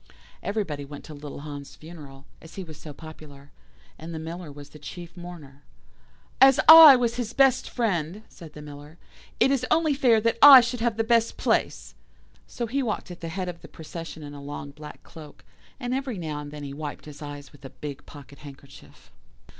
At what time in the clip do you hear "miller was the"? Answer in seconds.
4.17-4.79